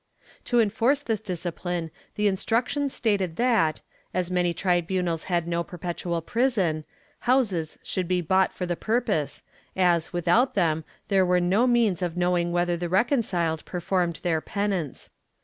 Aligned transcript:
^ 0.41 0.43
To 0.45 0.59
enforce 0.59 1.03
this 1.03 1.19
discipline 1.21 1.91
the 2.15 2.25
Instructions 2.27 2.91
stated 2.91 3.35
that, 3.35 3.83
as 4.15 4.31
many 4.31 4.51
tribunals 4.51 5.25
had 5.25 5.47
no 5.47 5.63
perpetual 5.63 6.23
prison, 6.23 6.85
houses 7.29 7.77
should 7.83 8.07
be 8.07 8.19
bought 8.19 8.51
for 8.51 8.65
the 8.65 8.75
purpose 8.75 9.43
as, 9.75 10.11
without 10.11 10.55
them 10.55 10.85
there 11.09 11.23
were 11.23 11.39
no 11.39 11.67
means 11.67 12.01
of 12.01 12.17
knowing 12.17 12.51
whether 12.51 12.75
the 12.75 12.89
reconciled 12.89 13.63
performed 13.63 14.21
their 14.23 14.41
penance. 14.41 15.11